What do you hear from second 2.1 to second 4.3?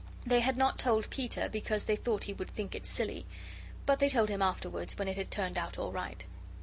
he would think it silly. But they told